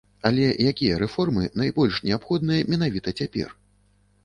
[0.27, 3.57] Але якія рэформы найбольш неабходныя менавіта цяпер?